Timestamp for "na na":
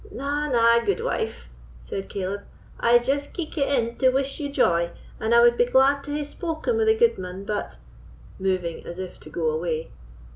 0.09-0.79